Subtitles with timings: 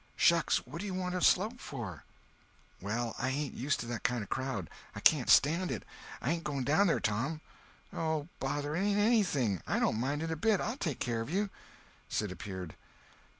[0.15, 0.65] "Shucks!
[0.65, 2.05] what do you want to slope for?"
[2.81, 4.67] "Well, I ain't used to that kind of a crowd.
[4.95, 5.83] I can't stand it.
[6.23, 7.39] I ain't going down there, Tom."
[7.93, 8.75] "Oh, bother!
[8.75, 9.61] It ain't anything.
[9.67, 10.59] I don't mind it a bit.
[10.59, 11.51] I'll take care of you."
[12.09, 12.75] Sid appeared.